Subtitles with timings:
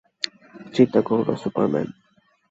[0.73, 1.87] চিন্তা করো না, সুপারম্যান।